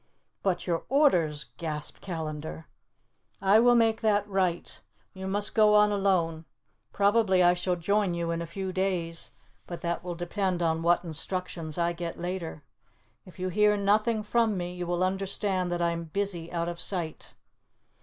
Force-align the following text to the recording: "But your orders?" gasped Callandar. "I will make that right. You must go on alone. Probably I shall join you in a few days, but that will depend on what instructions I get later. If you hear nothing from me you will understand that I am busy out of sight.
"But 0.41 0.65
your 0.65 0.83
orders?" 0.89 1.51
gasped 1.57 2.01
Callandar. 2.01 2.65
"I 3.39 3.59
will 3.59 3.75
make 3.75 4.01
that 4.01 4.27
right. 4.27 4.81
You 5.13 5.27
must 5.27 5.53
go 5.53 5.75
on 5.75 5.91
alone. 5.91 6.45
Probably 6.91 7.43
I 7.43 7.53
shall 7.53 7.75
join 7.75 8.15
you 8.15 8.31
in 8.31 8.41
a 8.41 8.47
few 8.47 8.73
days, 8.73 9.29
but 9.67 9.81
that 9.81 10.03
will 10.03 10.15
depend 10.15 10.63
on 10.63 10.81
what 10.81 11.03
instructions 11.03 11.77
I 11.77 11.93
get 11.93 12.17
later. 12.17 12.63
If 13.27 13.37
you 13.37 13.49
hear 13.49 13.77
nothing 13.77 14.23
from 14.23 14.57
me 14.57 14.73
you 14.73 14.87
will 14.87 15.03
understand 15.03 15.69
that 15.69 15.83
I 15.83 15.91
am 15.91 16.05
busy 16.05 16.51
out 16.51 16.67
of 16.67 16.81
sight. 16.81 17.35